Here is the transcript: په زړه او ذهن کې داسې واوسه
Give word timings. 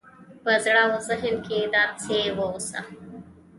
په 0.43 0.51
زړه 0.63 0.81
او 0.87 0.93
ذهن 1.07 1.35
کې 1.45 1.59
داسې 1.75 2.17
واوسه 2.37 2.79